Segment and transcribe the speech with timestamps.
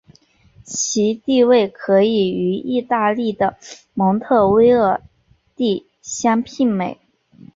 [0.63, 3.59] 其地位可以与意大利的
[3.93, 4.99] 蒙特威尔
[5.55, 6.97] 第相媲美。